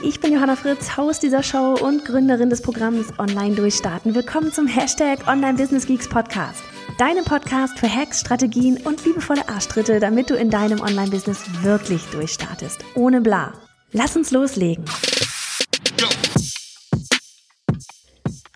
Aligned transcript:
Ich 0.00 0.20
bin 0.20 0.32
Johanna 0.32 0.56
Fritz, 0.56 0.96
Haus 0.96 1.20
dieser 1.20 1.42
Show 1.42 1.74
und 1.74 2.06
Gründerin 2.06 2.48
des 2.48 2.62
Programms 2.62 3.12
Online 3.18 3.54
Durchstarten. 3.54 4.14
Willkommen 4.14 4.50
zum 4.50 4.66
Hashtag 4.66 5.26
Online 5.28 5.58
Business 5.58 5.86
Geeks 5.86 6.08
Podcast. 6.08 6.62
Deinem 6.96 7.24
Podcast 7.24 7.78
für 7.78 7.94
Hacks, 7.94 8.20
Strategien 8.20 8.78
und 8.84 9.04
liebevolle 9.04 9.46
Arschtritte, 9.50 10.00
damit 10.00 10.30
du 10.30 10.34
in 10.34 10.48
deinem 10.48 10.80
Online-Business 10.80 11.42
wirklich 11.62 12.02
durchstartest. 12.06 12.82
Ohne 12.94 13.20
bla. 13.20 13.52
Lass 13.92 14.16
uns 14.16 14.30
loslegen. 14.30 14.86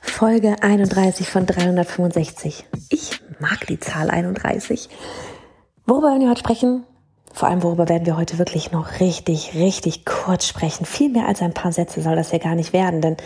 Folge 0.01 0.63
31 0.63 1.29
von 1.29 1.45
365. 1.45 2.65
Ich 2.89 3.21
mag 3.41 3.67
die 3.67 3.79
Zahl 3.79 4.11
31. 4.11 4.89
Worüber 5.85 6.13
wollen 6.13 6.23
wir 6.23 6.31
heute 6.31 6.41
sprechen? 6.41 6.85
Vor 7.37 7.51
allem, 7.51 7.63
worüber 7.63 7.87
werden 7.91 8.07
wir 8.07 8.17
heute 8.17 8.39
wirklich 8.39 8.73
noch 8.73 8.99
richtig, 8.99 9.53
richtig 9.55 10.07
kurz 10.07 10.47
sprechen. 10.47 10.87
Viel 10.87 11.11
mehr 11.11 11.29
als 11.29 11.43
ein 11.43 11.53
paar 11.53 11.71
Sätze 11.71 12.01
soll 12.01 12.17
das 12.17 12.33
ja 12.33 12.39
gar 12.39 12.55
nicht 12.55 12.73
werden, 12.73 13.03
denn 13.03 13.19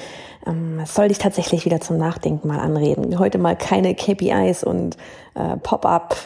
ähm, 0.48 0.80
es 0.82 0.96
soll 0.96 1.06
dich 1.06 1.18
tatsächlich 1.18 1.64
wieder 1.64 1.80
zum 1.80 1.96
Nachdenken 1.96 2.48
mal 2.48 2.58
anreden. 2.58 3.20
Heute 3.20 3.38
mal 3.38 3.54
keine 3.54 3.94
KPIs 3.94 4.64
und 4.64 4.96
äh, 5.36 5.56
Pop-up, 5.58 6.16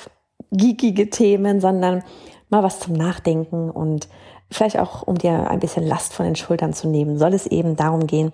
geekige 0.50 1.10
Themen, 1.10 1.60
sondern 1.60 2.02
mal 2.48 2.62
was 2.62 2.80
zum 2.80 2.94
Nachdenken 2.94 3.70
und 3.70 4.08
vielleicht 4.50 4.78
auch, 4.78 5.02
um 5.02 5.18
dir 5.18 5.50
ein 5.50 5.60
bisschen 5.60 5.86
Last 5.86 6.14
von 6.14 6.24
den 6.24 6.36
Schultern 6.36 6.72
zu 6.72 6.88
nehmen, 6.88 7.18
soll 7.18 7.34
es 7.34 7.46
eben 7.46 7.76
darum 7.76 8.06
gehen, 8.06 8.32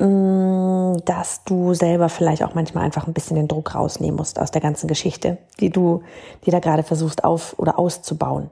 dass 0.00 1.44
du 1.44 1.74
selber 1.74 2.08
vielleicht 2.08 2.42
auch 2.42 2.54
manchmal 2.54 2.84
einfach 2.84 3.06
ein 3.06 3.12
bisschen 3.12 3.36
den 3.36 3.48
Druck 3.48 3.74
rausnehmen 3.74 4.16
musst 4.16 4.40
aus 4.40 4.50
der 4.50 4.62
ganzen 4.62 4.88
Geschichte, 4.88 5.36
die 5.60 5.68
du, 5.68 6.02
die 6.46 6.50
da 6.50 6.58
gerade 6.58 6.82
versuchst 6.82 7.22
auf 7.22 7.58
oder 7.58 7.78
auszubauen. 7.78 8.50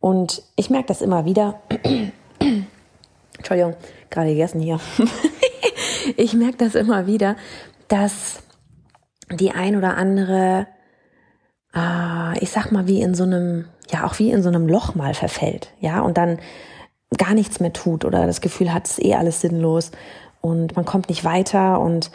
Und 0.00 0.42
ich 0.56 0.70
merke 0.70 0.88
das 0.88 1.02
immer 1.02 1.26
wieder. 1.26 1.60
Entschuldigung, 3.36 3.74
gerade 4.08 4.30
gegessen 4.30 4.62
hier. 4.62 4.80
ich 6.16 6.32
merke 6.32 6.56
das 6.56 6.74
immer 6.74 7.06
wieder, 7.06 7.36
dass 7.88 8.42
die 9.30 9.50
ein 9.50 9.76
oder 9.76 9.98
andere, 9.98 10.66
äh, 11.74 12.38
ich 12.38 12.50
sag 12.50 12.72
mal, 12.72 12.86
wie 12.86 13.02
in 13.02 13.14
so 13.14 13.24
einem, 13.24 13.66
ja, 13.90 14.06
auch 14.06 14.18
wie 14.18 14.30
in 14.30 14.42
so 14.42 14.48
einem 14.48 14.66
Loch 14.66 14.94
mal 14.94 15.12
verfällt, 15.12 15.74
ja, 15.80 16.00
und 16.00 16.16
dann 16.16 16.38
gar 17.18 17.34
nichts 17.34 17.60
mehr 17.60 17.74
tut 17.74 18.06
oder 18.06 18.26
das 18.26 18.40
Gefühl 18.40 18.72
hat, 18.72 18.86
es 18.86 18.92
ist 18.92 19.04
eh 19.04 19.14
alles 19.14 19.42
sinnlos 19.42 19.90
und 20.40 20.76
man 20.76 20.84
kommt 20.84 21.08
nicht 21.08 21.24
weiter 21.24 21.80
und 21.80 22.10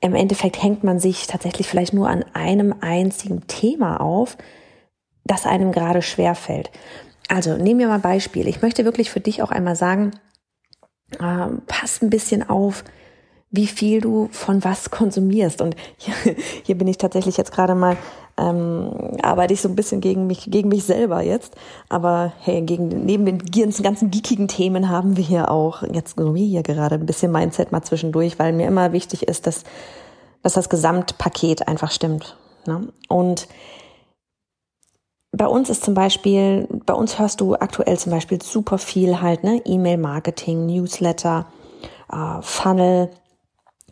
im 0.00 0.14
Endeffekt 0.14 0.62
hängt 0.62 0.84
man 0.84 0.98
sich 0.98 1.26
tatsächlich 1.26 1.66
vielleicht 1.66 1.92
nur 1.92 2.08
an 2.08 2.24
einem 2.34 2.74
einzigen 2.80 3.46
Thema 3.46 4.00
auf, 4.00 4.36
das 5.24 5.46
einem 5.46 5.72
gerade 5.72 6.02
schwer 6.02 6.34
fällt. 6.34 6.70
Also 7.28 7.56
nehmen 7.56 7.80
wir 7.80 7.88
mal 7.88 7.98
Beispiel. 7.98 8.46
Ich 8.46 8.62
möchte 8.62 8.84
wirklich 8.84 9.10
für 9.10 9.20
dich 9.20 9.42
auch 9.42 9.50
einmal 9.50 9.74
sagen, 9.74 10.12
äh, 11.18 11.48
pass 11.66 12.02
ein 12.02 12.10
bisschen 12.10 12.48
auf, 12.48 12.84
wie 13.50 13.66
viel 13.66 14.00
du 14.00 14.28
von 14.32 14.62
was 14.64 14.90
konsumierst. 14.90 15.60
Und 15.60 15.76
hier, 15.96 16.14
hier 16.64 16.76
bin 16.76 16.88
ich 16.88 16.98
tatsächlich 16.98 17.36
jetzt 17.36 17.52
gerade 17.52 17.74
mal 17.74 17.96
ähm, 18.38 19.16
arbeite 19.22 19.54
ich 19.54 19.62
so 19.62 19.68
ein 19.68 19.76
bisschen 19.76 20.00
gegen 20.00 20.26
mich, 20.26 20.50
gegen 20.50 20.68
mich 20.68 20.84
selber 20.84 21.22
jetzt. 21.22 21.54
Aber 21.88 22.32
hey, 22.40 22.62
gegen, 22.62 23.06
neben 23.06 23.24
den 23.24 23.38
ganzen 23.82 24.10
geekigen 24.10 24.48
Themen 24.48 24.88
haben 24.88 25.16
wir 25.16 25.24
hier 25.24 25.50
auch, 25.50 25.82
jetzt 25.82 26.18
so 26.18 26.34
wie 26.34 26.48
hier 26.48 26.62
gerade, 26.62 26.96
ein 26.96 27.06
bisschen 27.06 27.32
Mindset 27.32 27.72
mal 27.72 27.82
zwischendurch, 27.82 28.38
weil 28.38 28.52
mir 28.52 28.66
immer 28.66 28.92
wichtig 28.92 29.22
ist, 29.28 29.46
dass, 29.46 29.64
dass 30.42 30.54
das 30.54 30.68
Gesamtpaket 30.68 31.66
einfach 31.66 31.90
stimmt. 31.90 32.36
Ne? 32.66 32.88
Und 33.08 33.48
bei 35.32 35.46
uns 35.46 35.68
ist 35.68 35.84
zum 35.84 35.94
Beispiel, 35.94 36.66
bei 36.86 36.94
uns 36.94 37.18
hörst 37.18 37.40
du 37.40 37.54
aktuell 37.54 37.98
zum 37.98 38.12
Beispiel 38.12 38.40
super 38.42 38.78
viel 38.78 39.20
halt, 39.20 39.44
ne, 39.44 39.60
E-Mail-Marketing, 39.64 40.66
Newsletter, 40.66 41.46
äh, 42.10 42.40
Funnel, 42.40 43.10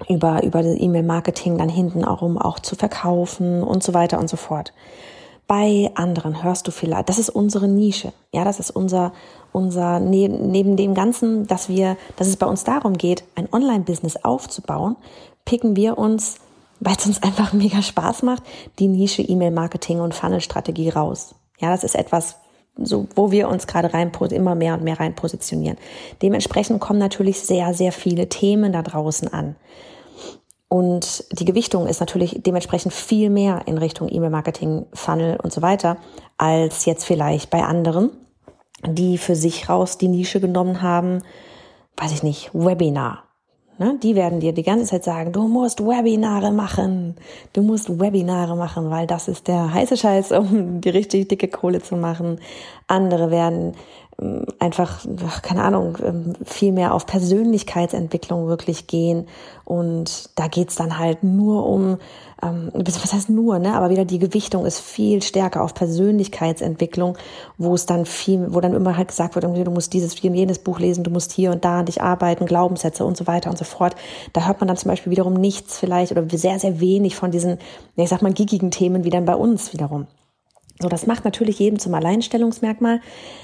über, 0.09 0.43
über 0.43 0.63
das 0.63 0.77
E-Mail-Marketing 0.77 1.59
dann 1.59 1.69
hinten 1.69 2.05
auch 2.05 2.23
um 2.23 2.39
auch 2.39 2.59
zu 2.59 2.75
verkaufen 2.75 3.63
und 3.63 3.83
so 3.83 3.95
weiter 3.95 4.19
und 4.19 4.29
so 4.29 4.37
fort. 4.37 4.73
Bei 5.47 5.91
anderen 5.95 6.43
hörst 6.43 6.67
du 6.67 6.71
vielleicht, 6.71 7.09
das 7.09 7.19
ist 7.19 7.29
unsere 7.29 7.69
Nische. 7.69 8.13
Ja, 8.33 8.45
das 8.45 8.61
ist 8.61 8.71
unser, 8.71 9.13
unser, 9.53 10.01
neben, 10.01 10.51
neben 10.51 10.77
dem 10.77 10.95
Ganzen, 10.95 11.47
dass 11.47 11.69
wir, 11.69 11.97
dass 12.17 12.29
es 12.29 12.37
bei 12.37 12.47
uns 12.47 12.65
darum 12.65 12.97
geht, 12.97 13.25
ein 13.35 13.49
Online-Business 13.53 14.25
aufzubauen, 14.25 14.97
picken 15.45 15.77
wir 15.77 15.99
uns, 15.99 16.37
weil 16.81 16.97
es 16.97 17.07
uns 17.07 17.23
einfach 17.23 17.53
mega 17.53 17.83
Spaß 17.83 18.23
macht, 18.23 18.43
die 18.79 18.89
Nische 18.89 19.23
E-Mail-Marketing 19.23 20.01
und 20.01 20.15
Funnel-Strategie 20.15 20.89
raus. 20.89 21.35
Ja, 21.61 21.71
das 21.71 21.85
ist 21.85 21.95
etwas, 21.95 22.37
so, 22.77 23.07
wo 23.15 23.31
wir 23.31 23.49
uns 23.49 23.67
gerade 23.67 23.95
rein, 23.95 24.11
immer 24.31 24.55
mehr 24.55 24.75
und 24.75 24.83
mehr 24.83 24.99
rein 24.99 25.15
positionieren. 25.15 25.79
Dementsprechend 26.23 26.81
kommen 26.81 26.99
natürlich 26.99 27.41
sehr, 27.41 27.75
sehr 27.75 27.93
viele 27.93 28.29
Themen 28.29 28.73
da 28.73 28.83
draußen 28.83 29.33
an. 29.33 29.57
Und 30.69 31.25
die 31.31 31.45
Gewichtung 31.45 31.87
ist 31.87 32.01
natürlich 32.01 32.41
dementsprechend 32.43 32.93
viel 32.93 33.31
mehr 33.31 33.63
in 33.67 33.79
Richtung 33.79 34.09
E-Mail-Marketing, 34.11 34.87
Funnel 34.93 35.39
und 35.41 35.53
so 35.53 35.63
weiter, 35.63 35.99
als 36.37 36.85
jetzt 36.85 37.05
vielleicht 37.05 37.51
bei 37.51 37.63
anderen, 37.63 38.11
die 38.85 39.19
für 39.19 39.37
sich 39.37 39.69
raus 39.69 39.99
die 39.99 40.09
Nische 40.09 40.41
genommen 40.41 40.83
haben, 40.83 41.23
weiß 41.97 42.13
ich 42.13 42.23
nicht, 42.25 42.51
Webinar. 42.55 43.23
Ne? 43.79 43.99
Die 44.03 44.15
werden 44.15 44.41
dir 44.41 44.53
die 44.53 44.63
ganze 44.63 44.87
Zeit 44.87 45.05
sagen, 45.05 45.33
du 45.33 45.49
musst 45.49 45.81
Webinare 45.81 46.53
machen. 46.53 47.17
Du 47.53 47.63
musst 47.63 48.01
Webinare 48.01 48.57
machen, 48.57 48.91
weil 48.91 49.07
das 49.07 49.27
ist 49.27 49.49
der 49.49 49.75
heiße 49.75 49.97
Scheiß, 49.97 50.33
um 50.39 50.81
die 50.81 50.91
richtig 50.91 51.29
dicke 51.29 51.49
Kohle 51.49 51.83
zu 51.83 51.97
machen. 51.97 52.39
Andere 52.87 53.31
werden 53.31 53.75
einfach, 54.59 55.05
keine 55.43 55.63
Ahnung, 55.63 55.99
ähm, 56.05 56.35
viel 56.45 56.73
mehr 56.73 56.95
auf 56.95 57.07
Persönlichkeitsentwicklung 57.07 58.47
wirklich 58.47 58.87
gehen. 58.87 59.27
Und 59.65 60.31
da 60.37 60.47
geht's 60.47 60.77
dann 60.77 60.99
halt 60.99 61.25
nur 61.25 61.67
um 61.67 61.99
ähm, 62.43 62.71
was 62.75 63.13
heißt 63.13 63.31
nur, 63.31 63.59
ne? 63.59 63.75
Aber 63.75 63.91
wieder 63.91 64.05
die 64.05 64.19
Gewichtung 64.19 64.67
ist 64.67 64.81
viel 64.81 65.23
stärker 65.23 65.63
auf 65.63 65.75
Persönlichkeitsentwicklung, 65.75 67.17
wo 67.59 67.75
es 67.75 67.87
dann 67.87 68.07
viel, 68.07 68.53
wo 68.53 68.61
dann 68.61 68.75
immer 68.75 68.97
halt 68.97 69.09
gesagt 69.09 69.35
wird, 69.35 69.45
du 69.45 69.71
musst 69.71 69.93
dieses, 69.93 70.21
jenes 70.21 70.59
Buch 70.59 70.79
lesen, 70.79 71.05
du 71.05 71.11
musst 71.11 71.33
hier 71.33 71.51
und 71.51 71.65
da 71.65 71.81
an 71.81 71.87
dich 71.87 72.03
arbeiten, 72.03 72.47
Glaubenssätze 72.47 73.05
und 73.05 73.17
so 73.17 73.27
weiter 73.27 73.51
und 73.51 73.59
so 73.59 73.65
fort. 73.65 73.95
Da 74.33 74.47
hört 74.47 74.61
man 74.61 74.69
dann 74.69 74.77
zum 74.77 74.91
Beispiel 74.91 75.11
wiederum 75.11 75.35
nichts 75.35 75.79
vielleicht 75.79 76.13
oder 76.13 76.25
sehr, 76.37 76.59
sehr 76.59 76.81
wenig 76.81 77.17
von 77.17 77.31
diesen, 77.31 77.59
ich 77.97 78.09
sag 78.09 78.23
mal, 78.23 78.33
giggigen 78.33 78.71
Themen 78.71 79.05
wie 79.05 79.11
dann 79.11 79.25
bei 79.25 79.35
uns 79.35 79.73
wiederum. 79.73 80.07
So, 80.81 80.89
das 80.89 81.07
macht 81.07 81.25
natürlich 81.25 81.59
jedem 81.59 81.79
zum 81.79 81.95
Alleinstellungsmerkmal. 81.95 83.01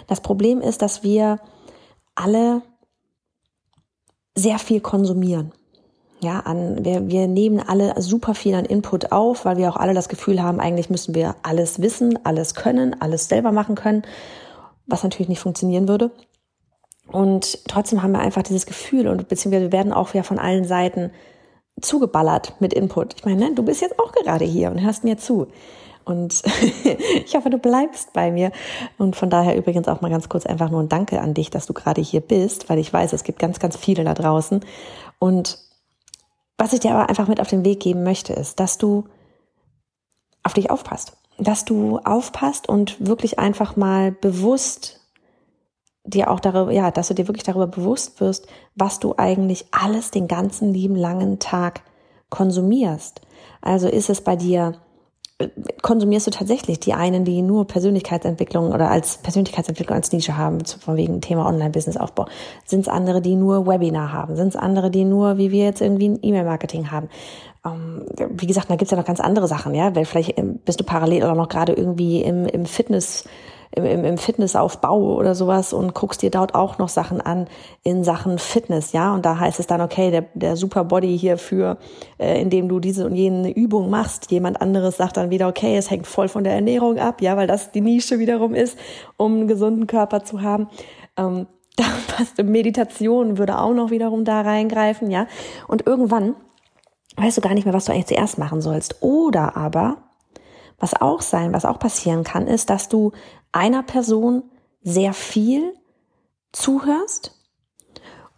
Das 0.06 0.20
Problem 0.20 0.60
ist, 0.60 0.82
dass 0.82 1.02
wir 1.02 1.41
alle 2.14 2.62
sehr 4.34 4.58
viel 4.58 4.80
konsumieren 4.80 5.52
ja, 6.22 6.41
an, 6.41 6.84
wir, 6.84 7.08
wir 7.08 7.26
nehmen 7.28 7.60
alle 7.60 8.00
super 8.00 8.34
viel 8.34 8.54
an 8.54 8.64
Input 8.66 9.10
auf, 9.10 9.44
weil 9.44 9.56
wir 9.56 9.70
auch 9.70 9.76
alle 9.76 9.94
das 9.94 10.08
Gefühl 10.08 10.42
haben, 10.42 10.60
eigentlich 10.60 10.91
müssen 10.91 11.14
wir 11.14 11.36
alles 11.42 11.80
wissen, 11.80 12.18
alles 12.24 12.54
können, 12.54 13.00
alles 13.00 13.28
selber 13.28 13.52
machen 13.52 13.74
können, 13.74 14.02
was 14.86 15.02
natürlich 15.02 15.28
nicht 15.28 15.41
funktionieren 15.41 15.88
würde. 15.88 16.10
Und 17.10 17.66
trotzdem 17.66 18.02
haben 18.02 18.12
wir 18.12 18.20
einfach 18.20 18.42
dieses 18.42 18.66
Gefühl 18.66 19.08
und 19.08 19.28
beziehungsweise 19.28 19.66
wir 19.66 19.72
werden 19.72 19.92
auch 19.92 20.14
ja 20.14 20.22
von 20.22 20.38
allen 20.38 20.64
Seiten 20.64 21.10
zugeballert 21.80 22.54
mit 22.60 22.74
Input. 22.74 23.15
Ich 23.16 23.24
meine, 23.24 23.48
ne, 23.48 23.54
du 23.54 23.62
bist 23.62 23.80
jetzt 23.80 23.98
auch 23.98 24.12
gerade 24.12 24.44
hier 24.44 24.71
und 24.71 24.80
hörst 24.80 25.04
mir 25.04 25.16
zu. 25.16 25.48
Und 26.10 26.42
ich 27.24 27.34
hoffe, 27.34 27.51
du 27.51 27.59
bleibst 27.59 28.12
bei 28.12 28.30
mir. 28.30 28.53
Und 28.98 29.16
von 29.16 29.30
daher 29.30 29.57
übrigens 29.57 29.89
auch 29.89 30.01
mal 30.01 30.10
ganz 30.10 30.28
kurz 30.28 30.47
einfach 30.47 30.71
nur 30.71 30.83
ein 30.83 30.89
Danke 30.89 31.21
an 31.21 31.34
dich, 31.34 31.51
dass 31.51 31.66
du 31.66 31.72
gerade 31.72 32.01
hier 32.01 32.21
bist, 32.21 32.68
weil 32.68 32.78
ich 32.78 32.92
weiß, 32.92 33.12
es 33.12 33.24
gibt 33.24 33.39
ganz, 33.39 33.59
ganz 33.59 33.77
viele 33.77 34.04
da 34.04 34.15
draußen. 34.15 34.60
Und 35.18 35.59
was 36.59 36.72
ich 36.72 36.80
dir 36.80 36.92
aber 36.92 37.09
einfach 37.09 37.28
mit 37.28 37.41
auf 37.41 37.48
den 37.48 37.65
Weg 37.65 37.80
geben 37.80 38.03
möchte, 38.03 38.33
ist, 38.33 38.60
dass 38.60 38.78
du 38.78 39.04
auf 40.42 40.54
dich 40.54 40.71
aufpasst. 40.71 41.16
Dass 41.39 41.65
du 41.65 41.98
aufpasst 41.98 42.68
und 42.68 43.07
wirklich 43.07 43.39
einfach 43.39 43.77
mal 43.77 44.12
bewusst 44.12 45.01
dir 46.04 46.30
auch 46.30 46.41
darüber, 46.41 46.72
ja, 46.72 46.91
dass 46.91 47.09
du 47.09 47.15
dir 47.15 47.28
wirklich 47.28 47.45
darüber 47.45 47.66
bewusst 47.66 48.21
wirst, 48.21 48.47
was 48.74 49.01
du 49.01 49.15
eigentlich 49.16 49.66
alles 49.71 50.10
den 50.10 50.28
ganzen 50.28 50.72
lieben 50.72 50.97
langen 50.97 51.39
Tag 51.39 51.83
konsumierst. 52.30 53.21
Also 53.60 53.89
ist 53.89 54.10
es 54.10 54.22
bei 54.22 54.36
dir 54.36 54.80
konsumierst 55.83 56.27
du 56.27 56.31
tatsächlich 56.31 56.81
die 56.81 56.95
einen, 56.95 57.25
die 57.25 57.42
nur 57.42 57.66
Persönlichkeitsentwicklung 57.66 58.72
oder 58.72 58.91
als 58.91 59.19
Persönlichkeitsentwicklung 59.19 59.97
als 59.97 60.13
Nische 60.13 60.37
haben, 60.37 60.65
von 60.65 60.97
wegen 60.97 61.21
Thema 61.21 61.47
Online-Business-Aufbau? 61.47 62.27
Sind 62.65 62.81
es 62.81 62.89
andere, 62.89 63.21
die 63.21 63.37
nur 63.37 63.66
Webinar 63.66 64.13
haben? 64.13 64.37
Sind 64.37 64.48
es 64.48 64.57
andere, 64.57 64.91
die 64.91 65.04
nur, 65.04 65.39
wie 65.39 65.51
wir 65.51 65.65
jetzt 65.65 65.81
irgendwie 65.81 66.09
ein 66.09 66.19
E-Mail-Marketing 66.22 66.91
haben? 66.91 67.09
Ähm, 67.65 68.07
wie 68.31 68.47
gesagt, 68.47 68.71
da 68.71 68.77
gibt's 68.77 68.91
ja 68.91 68.97
noch 68.97 69.04
ganz 69.04 69.21
andere 69.21 69.48
Sachen, 69.48 69.75
ja. 69.75 69.95
Weil 69.95 70.04
vielleicht 70.04 70.39
ähm, 70.39 70.60
bist 70.65 70.81
du 70.81 70.84
parallel 70.84 71.25
oder 71.25 71.34
noch 71.34 71.48
gerade 71.48 71.72
irgendwie 71.72 72.22
im, 72.22 72.47
im 72.47 72.65
Fitness- 72.66 73.25
im, 73.72 73.84
im, 73.84 74.05
im 74.05 74.19
Fitnessaufbau 74.19 75.15
oder 75.15 75.34
sowas 75.34 75.72
und 75.72 75.95
guckst 75.95 76.22
dir 76.22 76.31
dort 76.31 76.55
auch 76.55 76.78
noch 76.78 76.89
Sachen 76.89 77.21
an 77.21 77.47
in 77.83 78.03
Sachen 78.03 78.39
Fitness, 78.39 78.93
ja. 78.93 79.15
Und 79.15 79.25
da 79.25 79.39
heißt 79.39 79.61
es 79.61 79.67
dann, 79.67 79.81
okay, 79.81 80.11
der, 80.11 80.27
der 80.34 80.57
Super 80.57 80.84
Body 80.84 81.17
hier 81.17 81.39
für, 81.39 81.78
äh, 82.19 82.41
indem 82.41 82.69
du 82.69 82.81
diese 82.81 83.07
und 83.07 83.15
jene 83.15 83.51
Übung 83.51 83.89
machst. 83.89 84.31
Jemand 84.31 84.61
anderes 84.61 84.97
sagt 84.97 85.17
dann 85.17 85.31
wieder, 85.31 85.49
okay, 85.49 85.77
es 85.77 85.91
hängt 85.91 86.07
voll 86.07 86.28
von 86.28 86.45
der 86.45 86.55
Ernährung 86.55 86.99
ab, 86.99 87.22
ja, 87.22 87.37
weil 87.37 87.47
das 87.47 87.71
die 87.71 87.81
Nische 87.81 88.19
wiederum 88.19 88.55
ist, 88.55 88.77
um 89.17 89.34
einen 89.34 89.49
gesunden 89.49 89.87
Körper 89.87 90.25
zu 90.25 90.43
haben. 90.43 90.69
Ähm, 91.17 91.47
da 91.77 91.84
passt 92.09 92.43
Meditation 92.43 93.39
würde 93.39 93.59
auch 93.59 93.72
noch 93.72 93.91
wiederum 93.91 94.25
da 94.25 94.41
reingreifen, 94.41 95.11
ja. 95.11 95.27
Und 95.69 95.87
irgendwann 95.87 96.34
weißt 97.17 97.37
du 97.37 97.41
gar 97.41 97.55
nicht 97.55 97.65
mehr, 97.65 97.75
was 97.75 97.84
du 97.84 97.93
eigentlich 97.93 98.07
zuerst 98.07 98.39
machen 98.39 98.61
sollst. 98.61 99.03
Oder 99.03 99.57
aber, 99.57 99.99
was 100.80 101.00
auch 101.00 101.21
sein, 101.21 101.53
was 101.53 101.65
auch 101.65 101.78
passieren 101.78 102.24
kann, 102.24 102.47
ist, 102.47 102.71
dass 102.71 102.88
du 102.88 103.12
einer 103.53 103.82
Person 103.82 104.42
sehr 104.82 105.12
viel 105.12 105.74
zuhörst 106.53 107.38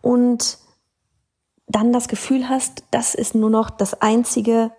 und 0.02 0.58
dann 1.68 1.92
das 1.92 2.08
Gefühl 2.08 2.48
hast, 2.48 2.84
das 2.90 3.14
ist 3.14 3.34
nur 3.34 3.48
noch 3.48 3.70
das 3.70 4.02
einzige, 4.02 4.72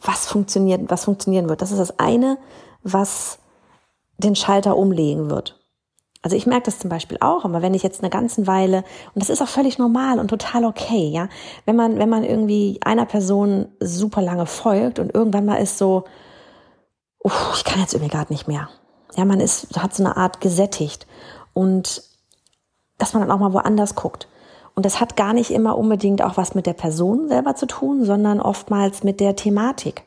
was 0.00 0.26
funktioniert, 0.26 0.90
was 0.90 1.04
funktionieren 1.04 1.48
wird. 1.48 1.60
Das 1.60 1.72
ist 1.72 1.78
das 1.78 1.98
eine, 1.98 2.38
was 2.82 3.38
den 4.16 4.34
Schalter 4.34 4.76
umlegen 4.76 5.28
wird. 5.28 5.58
Also 6.22 6.36
ich 6.36 6.46
merke 6.46 6.66
das 6.66 6.78
zum 6.78 6.88
Beispiel 6.88 7.18
auch, 7.20 7.44
aber 7.44 7.62
wenn 7.62 7.74
ich 7.74 7.82
jetzt 7.82 8.00
eine 8.00 8.10
ganze 8.10 8.46
Weile, 8.46 8.84
und 9.14 9.22
das 9.22 9.28
ist 9.28 9.42
auch 9.42 9.48
völlig 9.48 9.78
normal 9.78 10.20
und 10.20 10.28
total 10.28 10.64
okay, 10.64 11.08
ja, 11.08 11.28
wenn 11.64 11.74
man, 11.74 11.98
wenn 11.98 12.08
man 12.08 12.22
irgendwie 12.22 12.78
einer 12.84 13.06
Person 13.06 13.66
super 13.80 14.22
lange 14.22 14.46
folgt 14.46 15.00
und 15.00 15.12
irgendwann 15.12 15.44
mal 15.44 15.56
ist 15.56 15.78
so, 15.78 16.04
uff, 17.22 17.52
ich 17.56 17.64
kann 17.64 17.80
jetzt 17.80 17.94
irgendwie 17.94 18.10
gerade 18.10 18.32
nicht 18.32 18.48
mehr. 18.48 18.68
Ja, 19.16 19.24
man 19.24 19.40
ist, 19.40 19.76
hat 19.78 19.94
so 19.94 20.04
eine 20.04 20.16
Art 20.16 20.40
gesättigt 20.40 21.06
und 21.52 22.02
dass 22.98 23.12
man 23.12 23.22
dann 23.22 23.30
auch 23.30 23.38
mal 23.38 23.52
woanders 23.52 23.94
guckt. 23.94 24.28
Und 24.74 24.86
das 24.86 25.00
hat 25.00 25.16
gar 25.16 25.34
nicht 25.34 25.50
immer 25.50 25.76
unbedingt 25.76 26.22
auch 26.22 26.36
was 26.36 26.54
mit 26.54 26.66
der 26.66 26.72
Person 26.72 27.28
selber 27.28 27.54
zu 27.54 27.66
tun, 27.66 28.04
sondern 28.04 28.40
oftmals 28.40 29.04
mit 29.04 29.20
der 29.20 29.36
Thematik. 29.36 30.04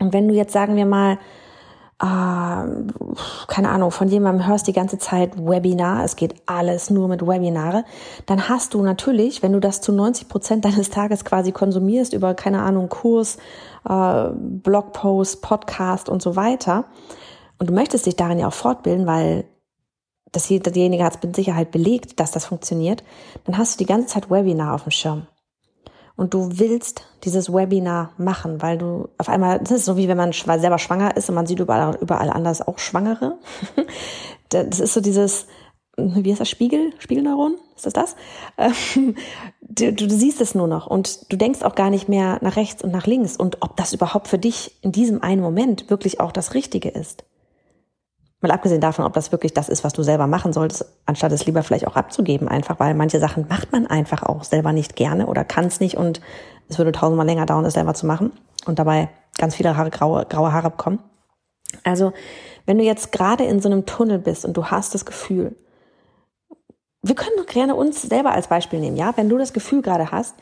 Und 0.00 0.12
wenn 0.12 0.26
du 0.26 0.34
jetzt, 0.34 0.52
sagen 0.52 0.74
wir 0.76 0.86
mal, 0.86 1.18
äh, 2.00 2.04
keine 2.06 3.68
Ahnung, 3.70 3.90
von 3.90 4.08
jemandem 4.08 4.46
hörst 4.46 4.68
die 4.68 4.72
ganze 4.72 4.98
Zeit 4.98 5.36
Webinar, 5.36 6.04
es 6.04 6.16
geht 6.16 6.34
alles 6.46 6.90
nur 6.90 7.08
mit 7.08 7.26
Webinare, 7.26 7.84
dann 8.26 8.48
hast 8.48 8.74
du 8.74 8.82
natürlich, 8.82 9.42
wenn 9.42 9.52
du 9.52 9.60
das 9.60 9.80
zu 9.80 9.92
90 9.92 10.28
Prozent 10.28 10.64
deines 10.64 10.90
Tages 10.90 11.24
quasi 11.24 11.52
konsumierst 11.52 12.12
über, 12.12 12.34
keine 12.34 12.62
Ahnung, 12.62 12.88
Kurs, 12.88 13.38
äh, 13.88 14.28
Blogpost, 14.32 15.42
Podcast 15.42 16.08
und 16.08 16.22
so 16.22 16.36
weiter, 16.36 16.84
und 17.58 17.70
du 17.70 17.74
möchtest 17.74 18.06
dich 18.06 18.14
darin 18.14 18.38
ja 18.38 18.46
auch 18.46 18.52
fortbilden, 18.52 19.06
weil 19.06 19.44
das 20.30 20.46
derjenige 20.46 21.02
hat 21.02 21.16
es 21.16 21.22
mit 21.22 21.34
Sicherheit 21.34 21.72
belegt, 21.72 22.20
dass 22.20 22.30
das 22.30 22.44
funktioniert, 22.44 23.02
dann 23.44 23.58
hast 23.58 23.74
du 23.74 23.84
die 23.84 23.88
ganze 23.88 24.08
Zeit 24.08 24.30
Webinar 24.30 24.74
auf 24.74 24.84
dem 24.84 24.92
Schirm 24.92 25.26
und 26.18 26.34
du 26.34 26.58
willst 26.58 27.02
dieses 27.22 27.52
Webinar 27.52 28.10
machen, 28.18 28.60
weil 28.60 28.76
du 28.76 29.08
auf 29.18 29.28
einmal, 29.28 29.60
das 29.60 29.70
ist 29.70 29.84
so 29.84 29.96
wie 29.96 30.08
wenn 30.08 30.16
man 30.16 30.32
selber 30.32 30.78
schwanger 30.78 31.16
ist 31.16 31.28
und 31.28 31.36
man 31.36 31.46
sieht 31.46 31.60
überall, 31.60 31.96
überall 32.00 32.28
anders 32.28 32.60
auch 32.60 32.78
Schwangere. 32.78 33.38
Das 34.50 34.80
ist 34.80 34.94
so 34.94 35.02
dieses, 35.02 35.46
wie 35.98 36.30
heißt 36.30 36.40
das, 36.40 36.48
Spiegel, 36.48 36.94
Spiegelneuron? 36.98 37.56
Ist 37.76 37.84
das 37.84 37.92
das? 37.92 38.16
Ähm, 38.56 39.14
du, 39.60 39.92
du 39.92 40.08
siehst 40.08 40.40
es 40.40 40.54
nur 40.54 40.66
noch 40.66 40.86
und 40.86 41.30
du 41.30 41.36
denkst 41.36 41.60
auch 41.60 41.74
gar 41.74 41.90
nicht 41.90 42.08
mehr 42.08 42.38
nach 42.40 42.56
rechts 42.56 42.82
und 42.82 42.90
nach 42.90 43.06
links 43.06 43.36
und 43.36 43.58
ob 43.60 43.76
das 43.76 43.92
überhaupt 43.92 44.26
für 44.26 44.38
dich 44.38 44.78
in 44.80 44.90
diesem 44.90 45.22
einen 45.22 45.42
Moment 45.42 45.90
wirklich 45.90 46.18
auch 46.18 46.32
das 46.32 46.54
Richtige 46.54 46.88
ist. 46.88 47.24
Mal 48.40 48.52
abgesehen 48.52 48.80
davon, 48.80 49.04
ob 49.04 49.12
das 49.14 49.32
wirklich 49.32 49.52
das 49.52 49.68
ist, 49.68 49.82
was 49.82 49.92
du 49.92 50.04
selber 50.04 50.28
machen 50.28 50.52
solltest, 50.52 50.84
anstatt 51.06 51.32
es 51.32 51.46
lieber 51.46 51.64
vielleicht 51.64 51.88
auch 51.88 51.96
abzugeben, 51.96 52.46
einfach, 52.46 52.78
weil 52.78 52.94
manche 52.94 53.18
Sachen 53.18 53.46
macht 53.48 53.72
man 53.72 53.86
einfach 53.86 54.22
auch 54.22 54.44
selber 54.44 54.72
nicht 54.72 54.94
gerne 54.94 55.26
oder 55.26 55.44
kann 55.44 55.64
es 55.64 55.80
nicht 55.80 55.96
und 55.96 56.20
es 56.68 56.78
würde 56.78 56.92
tausendmal 56.92 57.26
länger 57.26 57.46
dauern, 57.46 57.64
es 57.64 57.74
selber 57.74 57.94
zu 57.94 58.06
machen 58.06 58.32
und 58.66 58.78
dabei 58.78 59.08
ganz 59.36 59.56
viele 59.56 59.76
Haare, 59.76 59.90
graue, 59.90 60.24
graue 60.26 60.52
Haare 60.52 60.70
bekommen. 60.70 61.00
Also, 61.82 62.12
wenn 62.64 62.78
du 62.78 62.84
jetzt 62.84 63.12
gerade 63.12 63.44
in 63.44 63.60
so 63.60 63.68
einem 63.68 63.86
Tunnel 63.86 64.18
bist 64.18 64.44
und 64.44 64.56
du 64.56 64.66
hast 64.66 64.94
das 64.94 65.04
Gefühl, 65.04 65.56
wir 67.02 67.14
können 67.14 67.44
gerne 67.46 67.74
uns 67.74 68.02
selber 68.02 68.32
als 68.32 68.48
Beispiel 68.48 68.80
nehmen, 68.80 68.96
ja, 68.96 69.16
wenn 69.16 69.28
du 69.28 69.38
das 69.38 69.52
Gefühl 69.52 69.82
gerade 69.82 70.10
hast, 70.10 70.36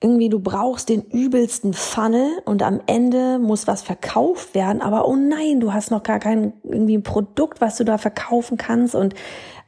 irgendwie 0.00 0.28
du 0.28 0.38
brauchst 0.38 0.88
den 0.88 1.02
übelsten 1.02 1.74
Funnel 1.74 2.30
und 2.44 2.62
am 2.62 2.80
Ende 2.86 3.40
muss 3.40 3.66
was 3.66 3.82
verkauft 3.82 4.54
werden, 4.54 4.80
aber 4.80 5.08
oh 5.08 5.16
nein, 5.16 5.58
du 5.58 5.72
hast 5.72 5.90
noch 5.90 6.04
gar 6.04 6.20
kein 6.20 6.52
irgendwie 6.62 6.96
ein 6.96 7.02
Produkt, 7.02 7.60
was 7.60 7.76
du 7.76 7.84
da 7.84 7.98
verkaufen 7.98 8.56
kannst 8.56 8.94
und 8.94 9.14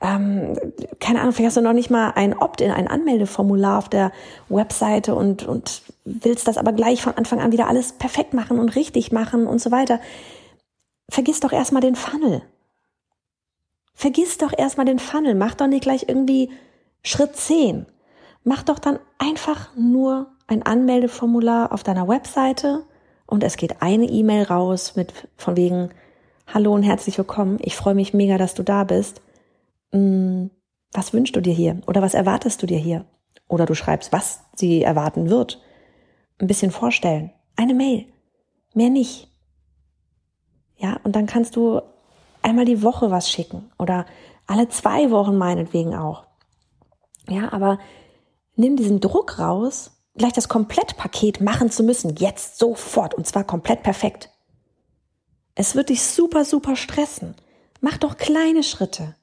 ähm, 0.01 0.57
keine 1.01 1.21
Ahnung, 1.21 1.33
vielleicht 1.33 1.49
hast 1.49 1.57
du 1.57 1.63
noch 1.63 1.73
nicht 1.73 1.91
mal 1.91 2.13
ein 2.15 2.39
Opt-in, 2.39 2.71
ein 2.71 2.87
Anmeldeformular 2.87 3.79
auf 3.79 3.89
der 3.89 4.13
Webseite 4.49 5.17
und, 5.17 5.47
und 5.47 5.83
willst 6.05 6.47
das 6.47 6.59
aber 6.59 6.73
gleich 6.73 7.03
von 7.03 7.17
Anfang 7.17 7.41
an 7.41 7.53
wieder 7.53 7.67
alles 7.67 7.93
perfekt 7.93 8.33
machen 8.33 8.61
und 8.61 8.77
richtig 8.77 9.11
machen 9.11 9.49
und 9.49 9.61
so 9.61 9.73
weiter. 9.73 10.01
Vergiss 11.11 11.41
doch 11.41 11.53
erstmal 11.53 11.83
den 11.83 11.97
Funnel. 11.97 12.41
Vergiss 13.95 14.39
doch 14.39 14.57
erstmal 14.57 14.87
den 14.87 15.01
Funnel. 15.01 15.35
Mach 15.35 15.55
doch 15.55 15.67
nicht 15.67 15.83
gleich 15.83 16.09
irgendwie 16.09 16.51
Schritt 17.03 17.37
10 17.37 17.85
mach 18.45 18.63
doch 18.63 18.79
dann 18.79 18.99
einfach 19.19 19.75
nur 19.77 20.33
ein 20.47 20.63
Anmeldeformular 20.63 21.73
auf 21.73 21.83
deiner 21.83 22.09
Webseite 22.09 22.85
und 23.27 23.45
es 23.45 23.57
geht 23.57 23.83
eine 23.83 24.07
E-Mail 24.07 24.45
raus 24.45 24.97
mit 24.97 25.29
von 25.37 25.57
wegen 25.57 25.91
Hallo 26.53 26.75
und 26.75 26.83
herzlich 26.83 27.17
willkommen. 27.17 27.59
Ich 27.61 27.77
freue 27.77 27.95
mich 27.95 28.13
mega, 28.13 28.39
dass 28.39 28.55
du 28.55 28.65
da 28.65 28.85
bist. 28.85 29.23
Hm, 29.93 30.51
was 30.93 31.13
wünschst 31.13 31.37
du 31.37 31.41
dir 31.41 31.55
hier? 31.55 31.81
Oder 31.87 32.03
was 32.03 32.15
erwartest 32.15 32.61
du 32.63 32.67
dir 32.67 32.79
hier? 32.79 33.05
Oder 33.47 33.67
du 33.67 33.75
schreibst, 33.75 34.13
was 34.13 34.41
sie 34.57 34.83
erwarten 34.83 35.31
wird. 35.31 35.63
Ein 36.41 36.49
bisschen 36.49 36.73
vorstellen. 36.73 37.33
Eine 37.55 37.75
Mail. 37.75 38.07
Mehr 38.75 38.91
nicht. 38.91 39.31
Ja, 40.77 40.99
und 41.05 41.15
dann 41.15 41.27
kannst 41.27 41.55
du 41.55 41.81
einmal 42.43 42.65
die 42.65 42.83
Woche 42.83 43.11
was 43.11 43.31
schicken 43.31 43.71
oder 43.79 44.07
alle 44.47 44.69
zwei 44.69 45.11
Wochen 45.11 45.37
meinetwegen 45.37 45.95
auch. 45.95 46.25
Ja, 47.29 47.53
aber 47.53 47.79
nimm 48.61 48.77
diesen 48.77 49.01
Druck 49.01 49.39
raus, 49.39 49.91
gleich 50.17 50.33
das 50.33 50.49
Komplettpaket 50.49 51.41
machen 51.41 51.71
zu 51.71 51.83
müssen, 51.83 52.17
jetzt 52.17 52.59
sofort 52.59 53.15
und 53.15 53.27
zwar 53.27 53.45
komplett 53.45 53.83
perfekt. 53.83 54.31
Es 55.55 55.75
wird 55.75 55.89
dich 55.89 56.03
super, 56.03 56.45
super 56.45 56.77
stressen. 56.77 57.35
Mach 57.81 57.99
doch 57.99 58.17
kleine 58.17 58.63
Schritte. 58.63 59.17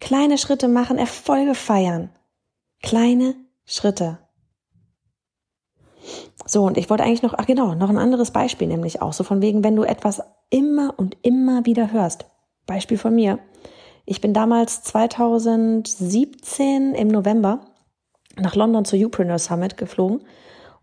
Kleine 0.00 0.38
Schritte 0.38 0.68
machen, 0.68 0.98
Erfolge 0.98 1.54
feiern. 1.54 2.10
Kleine 2.82 3.34
Schritte. 3.64 4.18
So, 6.46 6.64
und 6.64 6.78
ich 6.78 6.88
wollte 6.88 7.02
eigentlich 7.02 7.22
noch, 7.22 7.34
ach 7.36 7.46
genau, 7.46 7.74
noch 7.74 7.90
ein 7.90 7.98
anderes 7.98 8.30
Beispiel, 8.30 8.68
nämlich 8.68 9.02
auch 9.02 9.12
so 9.12 9.24
von 9.24 9.42
wegen, 9.42 9.64
wenn 9.64 9.76
du 9.76 9.82
etwas 9.82 10.22
immer 10.48 10.94
und 10.96 11.16
immer 11.22 11.66
wieder 11.66 11.92
hörst. 11.92 12.26
Beispiel 12.66 12.96
von 12.96 13.14
mir. 13.14 13.40
Ich 14.06 14.20
bin 14.20 14.32
damals 14.32 14.82
2017 14.84 16.94
im 16.94 17.08
November 17.08 17.60
nach 18.40 18.54
London 18.54 18.84
zur 18.84 18.98
Upreneur 18.98 19.38
Summit 19.38 19.76
geflogen. 19.76 20.20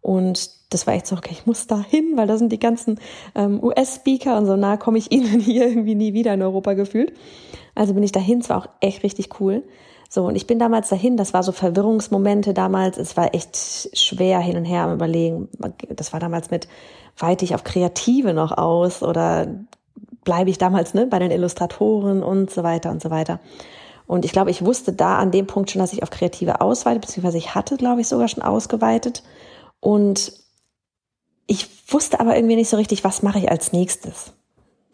Und 0.02 0.52
das 0.70 0.86
war 0.86 0.94
echt 0.94 1.08
so, 1.08 1.16
okay, 1.16 1.32
ich 1.32 1.46
muss 1.46 1.68
da 1.68 1.82
hin, 1.82 2.14
weil 2.16 2.28
da 2.28 2.38
sind 2.38 2.52
die 2.52 2.60
ganzen 2.60 3.00
ähm, 3.34 3.64
US-Speaker 3.64 4.38
und 4.38 4.46
so 4.46 4.56
nah 4.56 4.78
komme 4.78 4.98
ich 4.98 5.12
ihnen 5.12 5.40
hier 5.40 5.68
irgendwie 5.68 5.96
nie 5.96 6.14
wieder 6.14 6.34
in 6.34 6.42
Europa 6.42 6.74
gefühlt. 6.74 7.14
Also 7.74 7.94
bin 7.94 8.04
ich 8.04 8.12
dahin, 8.12 8.40
es 8.40 8.50
war 8.50 8.58
auch 8.58 8.68
echt 8.82 9.04
richtig 9.04 9.40
cool. 9.40 9.64
So, 10.10 10.26
und 10.28 10.36
ich 10.36 10.48
bin 10.48 10.60
damals 10.60 10.90
dahin, 10.90 11.18
das 11.18 11.34
war 11.34 11.44
so 11.44 11.52
Verwirrungsmomente 11.52 12.54
damals, 12.54 12.98
es 12.98 13.18
war 13.18 13.34
echt 13.34 13.58
schwer 13.94 14.40
hin 14.40 14.56
und 14.56 14.66
her 14.66 14.84
am 14.84 14.94
Überlegen. 14.94 15.50
Das 15.90 16.14
war 16.14 16.20
damals 16.20 16.52
mit, 16.52 16.68
weite 17.18 17.44
ich 17.44 17.56
auf 17.56 17.64
Kreative 17.64 18.34
noch 18.34 18.56
aus 18.56 19.02
oder 19.02 19.48
bleibe 20.24 20.50
ich 20.50 20.58
damals 20.58 20.94
ne, 20.94 21.08
bei 21.08 21.20
den 21.20 21.32
Illustratoren 21.32 22.24
und 22.24 22.52
so 22.52 22.64
weiter 22.64 22.92
und 22.92 23.02
so 23.02 23.10
weiter. 23.10 23.40
Und 24.08 24.26
ich 24.26 24.32
glaube, 24.32 24.52
ich 24.52 24.64
wusste 24.64 24.94
da 24.94 25.18
an 25.18 25.32
dem 25.32 25.48
Punkt 25.48 25.72
schon, 25.72 25.80
dass 25.80 25.94
ich 25.94 26.04
auf 26.04 26.10
Kreative 26.10 26.62
ausweite, 26.62 27.00
beziehungsweise 27.00 27.38
ich 27.38 27.56
hatte, 27.56 27.78
glaube 27.78 28.02
ich, 28.02 28.08
sogar 28.08 28.28
schon 28.28 28.44
ausgeweitet. 28.44 29.24
Und 29.80 30.34
ich 31.48 31.70
wusste 31.92 32.20
aber 32.20 32.36
irgendwie 32.36 32.56
nicht 32.56 32.70
so 32.70 32.78
richtig, 32.78 33.04
was 33.04 33.24
mache 33.24 33.40
ich 33.40 33.50
als 33.50 33.72
nächstes. 33.72 34.34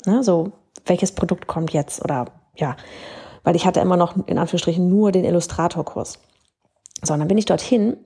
Ne, 0.05 0.23
so, 0.23 0.53
welches 0.85 1.11
Produkt 1.11 1.47
kommt 1.47 1.71
jetzt 1.73 2.03
oder 2.03 2.25
ja, 2.55 2.75
weil 3.43 3.55
ich 3.55 3.65
hatte 3.65 3.79
immer 3.79 3.97
noch 3.97 4.27
in 4.27 4.37
Anführungsstrichen 4.37 4.89
nur 4.89 5.11
den 5.11 5.25
Illustratorkurs. 5.25 6.19
So, 7.03 7.13
und 7.13 7.19
dann 7.19 7.27
bin 7.27 7.37
ich 7.37 7.45
dorthin 7.45 7.97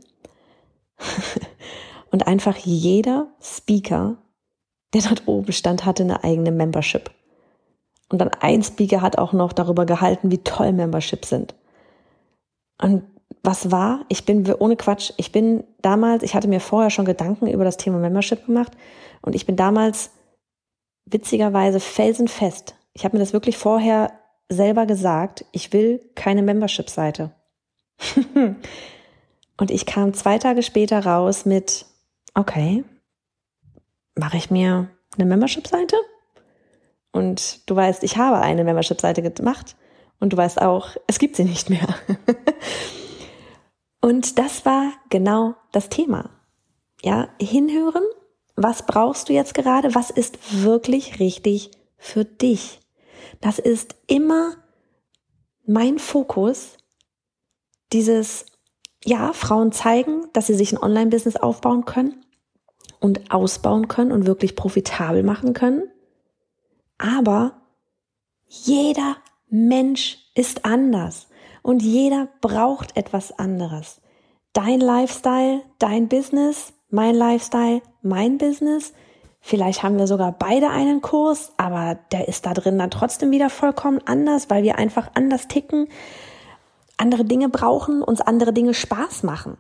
und 2.12 2.28
einfach 2.28 2.58
jeder 2.58 3.28
Speaker, 3.42 4.18
der 4.94 5.02
dort 5.02 5.28
oben 5.28 5.52
stand, 5.52 5.86
hatte 5.86 6.04
eine 6.04 6.24
eigene 6.24 6.52
Membership. 6.52 7.12
Und 8.10 8.20
dann 8.20 8.30
ein 8.40 8.64
Speaker 8.64 9.02
hat 9.02 9.18
auch 9.18 9.34
noch 9.34 9.54
darüber 9.54 9.86
gehalten, 9.86 10.32
wie 10.32 10.38
toll 10.40 10.72
Memberships 10.72 11.30
sind. 11.30 11.56
Und 12.82 13.04
was 13.44 13.72
war? 13.72 14.06
Ich 14.10 14.26
bin 14.26 14.52
ohne 14.54 14.76
Quatsch, 14.76 15.14
ich 15.18 15.32
bin 15.32 15.64
damals, 15.82 16.24
ich 16.24 16.36
hatte 16.36 16.48
mir 16.48 16.60
vorher 16.60 16.90
schon 16.90 17.06
Gedanken 17.06 17.48
über 17.48 17.64
das 17.64 17.78
Thema 17.78 17.98
Membership 17.98 18.46
gemacht 18.46 18.72
und 19.22 19.36
ich 19.36 19.46
bin 19.46 19.56
damals 19.56 20.12
witzigerweise 21.06 21.80
felsenfest. 21.80 22.76
Ich 22.94 23.06
habe 23.06 23.18
mir 23.18 23.24
das 23.24 23.34
wirklich 23.34 23.58
vorher 23.58 24.12
selber 24.50 24.86
gesagt, 24.86 25.46
ich 25.52 25.74
will 25.74 26.02
keine 26.16 26.42
Membership-Seite. 26.42 27.32
und 29.58 29.72
ich 29.72 29.86
kam 29.86 30.14
zwei 30.14 30.38
Tage 30.38 30.64
später 30.64 31.06
raus 31.06 31.46
mit, 31.46 31.86
okay, 32.34 32.84
mache 34.16 34.38
ich 34.38 34.50
mir 34.50 34.90
eine 35.16 35.26
Membership-Seite? 35.26 35.96
Und 37.16 37.70
du 37.70 37.78
weißt, 37.78 38.04
ich 38.04 38.18
habe 38.18 38.42
eine 38.42 38.66
Membership-Seite 38.66 39.22
gemacht 39.22 39.78
und 40.20 40.34
du 40.34 40.38
weißt 40.38 40.62
auch, 40.62 40.90
es 41.08 41.18
gibt 41.18 41.38
sie 41.38 41.46
nicht 41.46 41.70
mehr. 41.70 41.88
und 44.02 44.38
das 44.38 44.66
war 44.66 44.92
genau 45.10 45.56
das 45.72 45.88
Thema. 45.88 46.30
Ja, 47.02 47.30
hinhören. 47.40 48.04
Was 48.58 48.86
brauchst 48.86 49.30
du 49.30 49.34
jetzt 49.34 49.54
gerade? 49.54 49.96
Was 49.96 50.10
ist 50.10 50.62
wirklich 50.62 51.22
richtig 51.22 51.72
für 51.98 52.26
dich? 52.26 52.82
Das 53.40 53.60
ist 53.60 53.96
immer 54.08 54.58
mein 55.66 56.00
Fokus, 56.00 56.76
dieses, 57.94 58.46
ja, 59.06 59.32
Frauen 59.32 59.72
zeigen, 59.72 60.28
dass 60.34 60.48
sie 60.48 60.54
sich 60.54 60.74
ein 60.74 60.84
Online-Business 60.84 61.38
aufbauen 61.38 61.86
können 61.86 62.26
und 63.00 63.32
ausbauen 63.32 63.88
können 63.88 64.12
und 64.12 64.26
wirklich 64.26 64.58
profitabel 64.58 65.24
machen 65.24 65.54
können. 65.54 65.90
Aber 66.98 67.54
jeder 68.48 69.18
Mensch 69.50 70.18
ist 70.36 70.66
anders 70.66 71.28
und 71.62 71.82
jeder 71.82 72.28
braucht 72.42 72.96
etwas 72.96 73.38
anderes. 73.38 74.02
Dein 74.54 74.80
Lifestyle, 74.80 75.62
dein 75.80 76.08
Business, 76.08 76.74
mein 76.90 77.16
Lifestyle, 77.16 77.82
mein 78.02 78.38
Business. 78.38 78.94
Vielleicht 79.42 79.84
haben 79.84 79.98
wir 79.98 80.08
sogar 80.08 80.32
beide 80.32 80.70
einen 80.70 81.02
Kurs, 81.02 81.54
aber 81.58 82.00
der 82.12 82.28
ist 82.28 82.46
da 82.46 82.54
drin 82.54 82.80
dann 82.80 82.92
trotzdem 82.92 83.32
wieder 83.32 83.50
vollkommen 83.50 84.00
anders, 84.06 84.50
weil 84.50 84.64
wir 84.64 84.78
einfach 84.78 85.12
anders 85.14 85.48
ticken, 85.48 85.88
andere 86.98 87.26
Dinge 87.26 87.50
brauchen, 87.50 88.02
uns 88.02 88.22
andere 88.22 88.54
Dinge 88.54 88.74
Spaß 88.74 89.24
machen. 89.24 89.58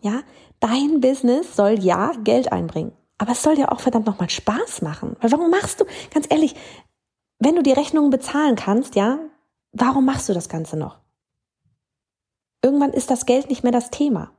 Ja, 0.00 0.20
dein 0.60 1.00
Business 1.00 1.54
soll 1.54 1.78
ja 1.78 2.12
Geld 2.24 2.50
einbringen. 2.52 2.92
Aber 3.22 3.30
es 3.30 3.42
soll 3.44 3.54
dir 3.54 3.70
auch 3.70 3.78
verdammt 3.78 4.06
nochmal 4.06 4.28
Spaß 4.28 4.82
machen. 4.82 5.14
Weil 5.20 5.30
warum 5.30 5.48
machst 5.48 5.80
du, 5.80 5.84
ganz 6.12 6.26
ehrlich, 6.28 6.56
wenn 7.38 7.54
du 7.54 7.62
die 7.62 7.70
Rechnungen 7.70 8.10
bezahlen 8.10 8.56
kannst, 8.56 8.96
ja, 8.96 9.20
warum 9.70 10.04
machst 10.04 10.28
du 10.28 10.34
das 10.34 10.48
Ganze 10.48 10.76
noch? 10.76 10.98
Irgendwann 12.64 12.92
ist 12.92 13.12
das 13.12 13.24
Geld 13.24 13.48
nicht 13.48 13.62
mehr 13.62 13.70
das 13.70 13.90
Thema. 13.90 14.32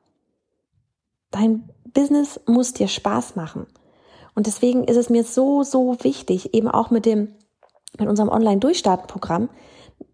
Dein 1.32 1.70
Business 1.94 2.42
muss 2.46 2.74
dir 2.74 2.90
Spaß 2.90 3.38
machen. 3.38 3.68
Und 4.36 4.48
deswegen 4.48 4.84
ist 4.84 4.98
es 4.98 5.10
mir 5.10 5.24
so, 5.24 5.63
so 5.63 5.96
wichtig, 6.02 6.54
eben 6.54 6.68
auch 6.68 6.90
mit 6.90 7.06
dem, 7.06 7.34
mit 7.98 8.10
unserem 8.10 8.28
Online-Durchstarten-Programm, 8.28 9.48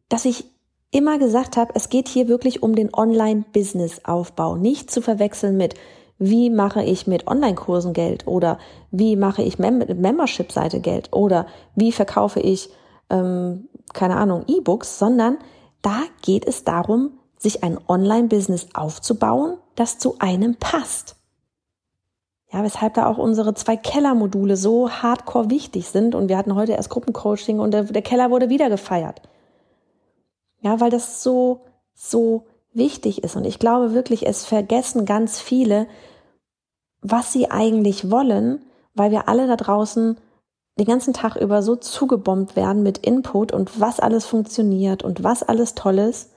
dass 0.09 0.25
ich 0.25 0.45
immer 0.91 1.17
gesagt 1.17 1.57
habe, 1.57 1.71
es 1.73 1.89
geht 1.89 2.07
hier 2.07 2.27
wirklich 2.27 2.61
um 2.61 2.75
den 2.75 2.93
Online-Business-Aufbau. 2.93 4.57
Nicht 4.57 4.91
zu 4.91 5.01
verwechseln 5.01 5.57
mit, 5.57 5.73
wie 6.19 6.49
mache 6.49 6.83
ich 6.83 7.07
mit 7.07 7.27
Online-Kursen 7.27 7.93
Geld 7.93 8.27
oder 8.27 8.59
wie 8.91 9.15
mache 9.15 9.41
ich 9.41 9.57
Mem 9.57 9.79
mit 9.79 9.97
Membership-Seite 9.97 10.81
Geld 10.81 11.13
oder 11.13 11.47
wie 11.75 11.91
verkaufe 11.91 12.39
ich 12.41 12.69
ähm, 13.09 13.69
keine 13.93 14.17
Ahnung, 14.17 14.43
E-Books, 14.47 14.99
sondern 14.99 15.37
da 15.81 16.03
geht 16.21 16.45
es 16.45 16.63
darum, 16.63 17.11
sich 17.37 17.63
ein 17.63 17.79
Online-Business 17.87 18.67
aufzubauen, 18.73 19.57
das 19.75 19.97
zu 19.97 20.15
einem 20.19 20.55
passt. 20.55 21.15
Ja, 22.51 22.63
weshalb 22.63 22.95
da 22.95 23.05
auch 23.07 23.17
unsere 23.17 23.53
zwei 23.53 23.77
Kellermodule 23.77 24.57
so 24.57 24.89
hardcore 24.89 25.49
wichtig 25.49 25.87
sind. 25.87 26.15
Und 26.15 26.29
wir 26.29 26.37
hatten 26.37 26.55
heute 26.55 26.73
erst 26.73 26.89
Gruppencoaching 26.89 27.59
und 27.59 27.71
der, 27.71 27.83
der 27.83 28.01
Keller 28.01 28.31
wurde 28.31 28.49
wieder 28.49 28.69
gefeiert. 28.69 29.21
Ja, 30.61 30.79
weil 30.79 30.89
das 30.89 31.23
so, 31.23 31.61
so 31.93 32.47
wichtig 32.73 33.23
ist. 33.23 33.35
Und 33.35 33.45
ich 33.45 33.59
glaube 33.59 33.93
wirklich, 33.93 34.25
es 34.25 34.45
vergessen 34.45 35.05
ganz 35.05 35.39
viele, 35.39 35.87
was 37.01 37.31
sie 37.33 37.49
eigentlich 37.49 38.11
wollen, 38.11 38.65
weil 38.93 39.11
wir 39.11 39.29
alle 39.29 39.47
da 39.47 39.55
draußen 39.55 40.19
den 40.77 40.85
ganzen 40.85 41.13
Tag 41.13 41.35
über 41.35 41.61
so 41.61 41.75
zugebombt 41.75 42.55
werden 42.55 42.83
mit 42.83 42.99
Input 42.99 43.51
und 43.51 43.79
was 43.79 43.99
alles 43.99 44.25
funktioniert 44.25 45.03
und 45.03 45.23
was 45.23 45.43
alles 45.43 45.75
toll 45.75 45.99
ist. 45.99 46.31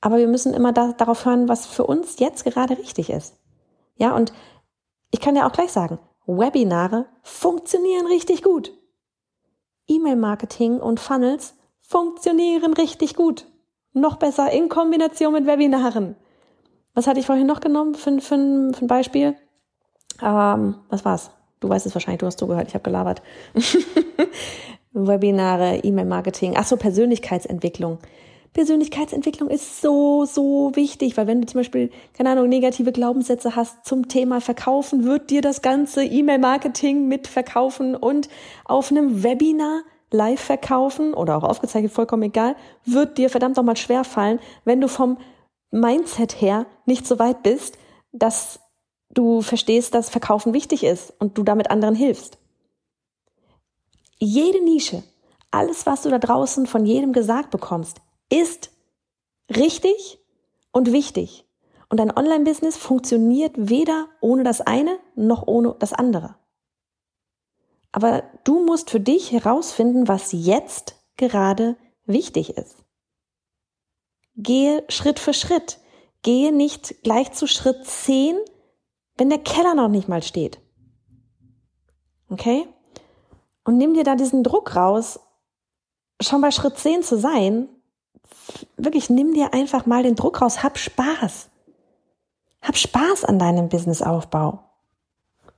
Aber 0.00 0.18
wir 0.18 0.26
müssen 0.26 0.52
immer 0.52 0.72
da, 0.72 0.92
darauf 0.92 1.24
hören, 1.24 1.48
was 1.48 1.66
für 1.66 1.86
uns 1.86 2.18
jetzt 2.18 2.44
gerade 2.44 2.76
richtig 2.76 3.10
ist. 3.10 3.36
Ja, 3.96 4.14
und 4.16 4.32
ich 5.12 5.20
kann 5.20 5.36
ja 5.36 5.46
auch 5.46 5.52
gleich 5.52 5.70
sagen, 5.70 5.98
Webinare 6.26 7.06
funktionieren 7.22 8.06
richtig 8.06 8.42
gut. 8.42 8.72
E-Mail-Marketing 9.86 10.80
und 10.80 10.98
Funnels 10.98 11.54
funktionieren 11.80 12.72
richtig 12.72 13.14
gut. 13.14 13.46
Noch 13.92 14.16
besser 14.16 14.50
in 14.50 14.68
Kombination 14.68 15.32
mit 15.32 15.46
Webinaren. 15.46 16.16
Was 16.94 17.06
hatte 17.06 17.20
ich 17.20 17.26
vorhin 17.26 17.46
noch 17.46 17.60
genommen 17.60 17.94
für, 17.94 18.20
für, 18.20 18.20
für 18.20 18.84
ein 18.84 18.86
Beispiel? 18.86 19.34
Ähm, 20.22 20.76
was 20.88 21.04
war's? 21.04 21.30
Du 21.60 21.68
weißt 21.68 21.86
es 21.86 21.94
wahrscheinlich, 21.94 22.20
du 22.20 22.26
hast 22.26 22.38
zugehört, 22.38 22.68
ich 22.68 22.74
habe 22.74 22.84
gelabert. 22.84 23.22
Webinare, 24.92 25.78
E-Mail-Marketing, 25.78 26.54
ach 26.56 26.66
so, 26.66 26.76
Persönlichkeitsentwicklung. 26.76 27.98
Persönlichkeitsentwicklung 28.52 29.48
ist 29.48 29.80
so, 29.80 30.26
so 30.26 30.72
wichtig, 30.74 31.16
weil 31.16 31.26
wenn 31.26 31.40
du 31.40 31.46
zum 31.46 31.60
Beispiel, 31.60 31.90
keine 32.12 32.30
Ahnung, 32.30 32.50
negative 32.50 32.92
Glaubenssätze 32.92 33.56
hast 33.56 33.86
zum 33.86 34.08
Thema 34.08 34.42
Verkaufen, 34.42 35.04
wird 35.04 35.30
dir 35.30 35.40
das 35.40 35.62
ganze 35.62 36.04
E-Mail-Marketing 36.04 37.08
mit 37.08 37.28
verkaufen 37.28 37.96
und 37.96 38.28
auf 38.66 38.90
einem 38.90 39.22
Webinar 39.22 39.82
live 40.10 40.40
verkaufen 40.40 41.14
oder 41.14 41.38
auch 41.38 41.44
aufgezeichnet, 41.44 41.92
vollkommen 41.92 42.24
egal, 42.24 42.56
wird 42.84 43.16
dir 43.16 43.30
verdammt 43.30 43.56
nochmal 43.56 43.78
schwer 43.78 44.04
fallen, 44.04 44.38
wenn 44.66 44.82
du 44.82 44.88
vom 44.88 45.16
Mindset 45.72 46.40
her 46.40 46.66
nicht 46.86 47.06
so 47.06 47.18
weit 47.18 47.42
bist, 47.42 47.78
dass 48.12 48.60
du 49.10 49.40
verstehst, 49.40 49.94
dass 49.94 50.10
Verkaufen 50.10 50.54
wichtig 50.54 50.84
ist 50.84 51.12
und 51.18 51.36
du 51.36 51.42
damit 51.42 51.70
anderen 51.70 51.94
hilfst. 51.94 52.38
Jede 54.18 54.62
Nische, 54.62 55.02
alles, 55.50 55.86
was 55.86 56.02
du 56.02 56.10
da 56.10 56.18
draußen 56.18 56.66
von 56.66 56.86
jedem 56.86 57.12
gesagt 57.12 57.50
bekommst, 57.50 58.00
ist 58.30 58.70
richtig 59.50 60.20
und 60.70 60.92
wichtig. 60.92 61.44
Und 61.88 61.98
dein 61.98 62.16
Online-Business 62.16 62.76
funktioniert 62.76 63.52
weder 63.56 64.08
ohne 64.20 64.44
das 64.44 64.60
eine 64.60 64.98
noch 65.14 65.46
ohne 65.46 65.74
das 65.78 65.92
andere. 65.92 66.36
Aber 67.92 68.22
du 68.44 68.64
musst 68.64 68.90
für 68.90 69.00
dich 69.00 69.32
herausfinden, 69.32 70.08
was 70.08 70.32
jetzt 70.32 70.96
gerade 71.16 71.76
wichtig 72.06 72.56
ist. 72.56 72.81
Gehe 74.36 74.84
Schritt 74.88 75.18
für 75.18 75.34
Schritt. 75.34 75.78
Gehe 76.22 76.52
nicht 76.52 77.02
gleich 77.02 77.32
zu 77.32 77.46
Schritt 77.46 77.84
10 77.86 78.36
wenn 79.16 79.30
der 79.30 79.38
Keller 79.38 79.74
noch 79.74 79.88
nicht 79.88 80.08
mal 80.08 80.22
steht. 80.22 80.60
Okay? 82.28 82.66
Und 83.64 83.76
nimm 83.76 83.94
dir 83.94 84.04
da 84.04 84.16
diesen 84.16 84.42
Druck 84.42 84.74
raus, 84.74 85.20
schon 86.20 86.40
bei 86.40 86.50
Schritt 86.50 86.78
10 86.78 87.02
zu 87.02 87.18
sein. 87.18 87.68
Wirklich, 88.76 89.10
nimm 89.10 89.34
dir 89.34 89.54
einfach 89.54 89.86
mal 89.86 90.02
den 90.02 90.16
Druck 90.16 90.40
raus. 90.40 90.62
Hab 90.62 90.78
Spaß. 90.78 91.50
Hab 92.62 92.76
Spaß 92.76 93.24
an 93.24 93.38
deinem 93.38 93.68
Businessaufbau. 93.68 94.64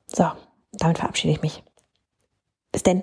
So, 0.07 0.31
damit 0.73 0.99
verabschiede 0.99 1.33
ich 1.33 1.43
mich. 1.43 1.63
Bis 2.73 2.83
denn. 2.83 3.03